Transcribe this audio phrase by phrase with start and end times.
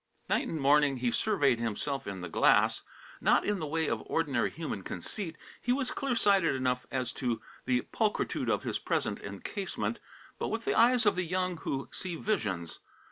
[0.29, 2.81] Night and morning he surveyed himself in the glass.
[3.21, 7.39] Not in the way of ordinary human conceit; he was clear sighted enough as to
[7.65, 9.99] the pulchritude of his present encasement;
[10.39, 12.79] but with the eyes of the young who see visions.